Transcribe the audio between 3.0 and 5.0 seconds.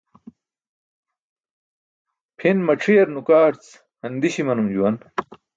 nukaarc handiś imanum juwan.